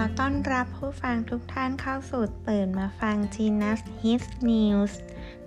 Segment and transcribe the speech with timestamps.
[0.00, 4.92] อต้อนรับผู้ฟังทุกท่านเข้าสู่ตื่นมาฟัง Genius Hit News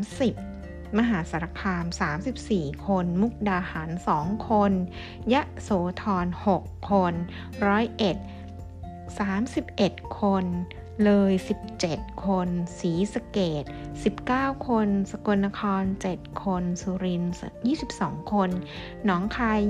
[0.00, 1.84] 30 มหาสารคาม
[2.34, 4.72] 34 คน มุกดาหาร 2 คน
[5.32, 5.70] ยะโส
[6.02, 6.26] ธร
[6.58, 7.14] 6 คน
[7.66, 8.16] ร้อยเอ็ด
[9.18, 10.44] 31 คน
[11.04, 11.32] เลย
[11.78, 12.48] 17 คน
[12.78, 13.64] ศรีสเกด
[14.14, 15.82] 19 คน สกลนคร
[16.12, 17.32] 7 คน สุรินทร์
[17.82, 18.50] 22 คน
[19.04, 19.60] หนองคาย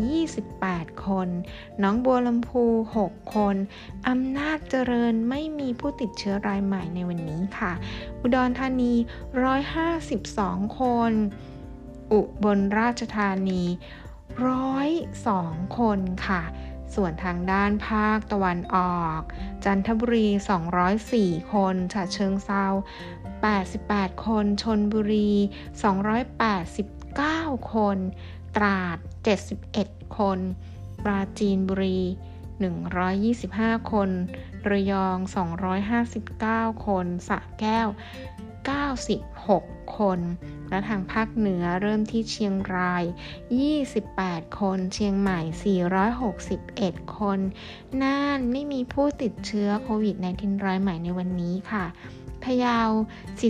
[0.48, 1.28] 28 คน
[1.78, 2.64] หนองบัวลำพู
[3.00, 3.56] 6 คน
[4.08, 7.72] อำนาจเจริญไม่มีผู้ติดเชื้อรายใหม่ในวันนี้ค่ะ
[8.20, 8.94] อุดรธานี
[10.10, 11.12] 152 คน
[12.12, 13.62] อุบลราชธานี
[14.50, 16.42] 102 คนค่ะ
[16.94, 19.20] ส่วนทางด้านภาคตะวันออก
[19.64, 20.26] จันทบุรี
[20.90, 22.64] 204 คนฉะเชิงเซา
[23.44, 25.30] 88 คนชนบุรี
[26.94, 27.98] 289 คน
[28.56, 28.98] ตราด
[29.58, 30.38] 71 คน
[31.04, 32.00] ปราจีนบุรี
[33.14, 34.10] 125 คน
[34.70, 35.16] ระยอง
[36.00, 37.88] 259 คนสระแก้ว
[38.62, 40.20] 96 คน
[40.68, 43.04] และทางภาคเหนือเริ่มที่เชียงราย
[43.82, 45.40] 28 คน เชียงใหม่
[46.42, 47.38] 461 คน
[48.02, 51.86] น่านไม่มีผู้ติดเชื้อโควิด -19 รายใหม่ในวันนี้ค่ะ
[52.44, 52.80] พะเยา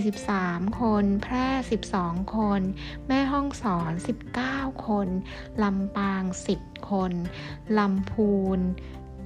[0.07, 1.49] 43 คน แพร่
[1.91, 2.61] 12 คน
[3.07, 3.93] แม่ห้องสอน
[4.39, 5.09] 19 คน
[5.63, 6.23] ลำปาง
[6.57, 7.13] 10 คน
[7.79, 8.61] ลำพูน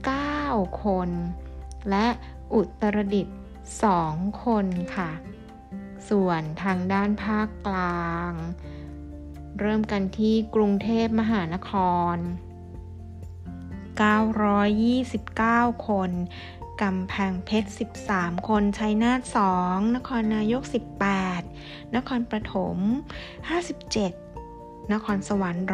[0.08, 1.10] 9 คน
[1.90, 2.06] และ
[2.54, 3.36] อุตรดิตถ์
[3.88, 4.66] 2 คน
[4.96, 5.10] ค่ะ
[6.08, 8.32] ส่วนทางด้านภาคกลาง
[9.60, 11.70] เริ่มกันที่กรุงเทพมหานค
[12.14, 12.16] ร
[15.16, 16.10] 929 คน
[16.82, 17.70] กำแพงเพชร
[18.08, 19.20] 13 คน ชัยนาท
[19.60, 20.62] 2 นครนายก
[21.28, 22.78] 18 นครปฐม
[23.64, 25.66] 57 นครสวรรค์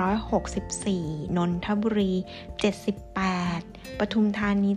[0.62, 3.71] 164 นนทบุรี 78
[4.02, 4.70] ปทุมธานี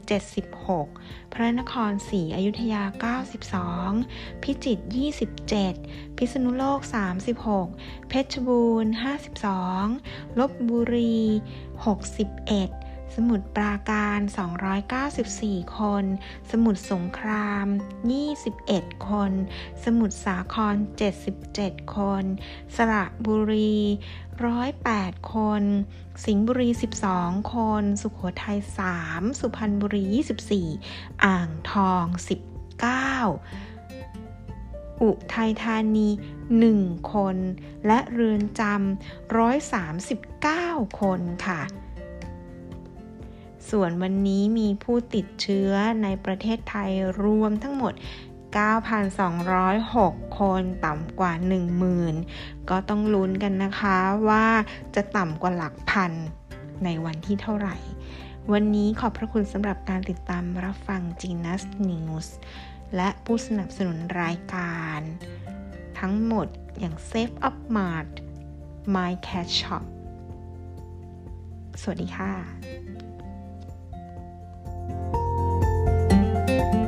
[0.65, 2.83] 76 พระนครศรีอยุธยา
[3.83, 4.83] 92 พิจิตร
[5.51, 6.79] 27 พิษณุโลก
[7.45, 8.93] 36 เพชรบูรณ์
[9.65, 11.19] 52 ลบบุรี
[11.85, 12.84] 61
[13.15, 14.19] สมุทรปราการ
[14.97, 16.05] 294 คน
[16.51, 17.65] สมุทรสงคราม
[18.37, 19.31] 21 คน
[19.83, 20.75] สมุทรสาคร
[21.35, 22.23] 77 คน
[22.75, 23.75] สระบุรี
[24.55, 25.63] 108 คน
[26.25, 26.69] สิงห์บุรี
[27.11, 28.59] 12 คน สุขโขทัย
[28.99, 30.03] 3 สุพรรณบุรี
[30.65, 32.17] 24 อ่างทอง 19
[35.01, 36.09] อุทัยธานี
[36.59, 37.37] 1 คน
[37.87, 41.61] และเรือนจำ139 คนค่ะ
[43.69, 45.71] ส่วนวันนี้มีผู้ติดเชื้อ
[46.03, 46.91] ในประเทศไทย
[47.23, 47.93] รวมทั้งหมด
[48.95, 51.33] 9,206 คนต่ำกว่า
[52.01, 53.97] 10,000 ก็ต้องลุ้นกันนะคะ
[54.29, 54.47] ว่า
[54.95, 56.11] จะต่ำกว่าหลักพัน
[56.83, 57.75] ในวันที่เท่าไหร่
[58.51, 62.27] วันนี้ขอบพระคุณสำหรับการติดตามรับฟัง Genius News
[62.95, 64.99] และผู้สนับสนุนรายการ
[65.99, 66.47] ทั้งหมด
[66.79, 68.11] อย่าง Save Up Mart
[68.95, 69.83] My Cat Shop
[71.81, 72.84] สวัสดีค่ะ
[76.55, 76.84] Música